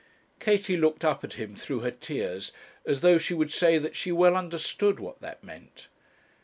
[0.39, 2.51] Katie looked up at him through her tears,
[2.87, 5.89] as though she would say that she well understood what that meant.